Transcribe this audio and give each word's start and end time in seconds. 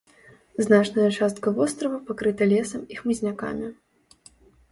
Значная 0.67 1.09
частка 1.17 1.53
вострава 1.59 1.99
пакрыта 2.09 2.43
лесам 2.53 2.81
і 2.95 2.99
хмызнякамі. 3.01 3.67